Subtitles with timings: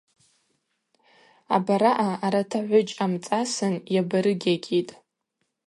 [1.55, 4.93] Абараъа арат агӏвыджь амцӏасын йабарыгьагьитӏ.